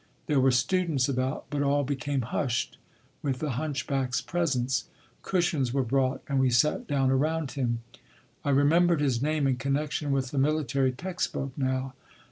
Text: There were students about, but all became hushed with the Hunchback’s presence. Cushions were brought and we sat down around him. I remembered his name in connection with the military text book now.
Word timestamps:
There 0.25 0.39
were 0.39 0.49
students 0.49 1.07
about, 1.07 1.45
but 1.51 1.61
all 1.61 1.83
became 1.83 2.21
hushed 2.23 2.79
with 3.21 3.37
the 3.37 3.51
Hunchback’s 3.51 4.19
presence. 4.21 4.85
Cushions 5.21 5.73
were 5.73 5.83
brought 5.83 6.23
and 6.27 6.39
we 6.39 6.49
sat 6.49 6.87
down 6.87 7.11
around 7.11 7.51
him. 7.51 7.83
I 8.43 8.49
remembered 8.49 8.99
his 9.01 9.21
name 9.21 9.45
in 9.45 9.57
connection 9.57 10.11
with 10.11 10.31
the 10.31 10.39
military 10.39 10.91
text 10.91 11.33
book 11.33 11.53
now. 11.55 11.93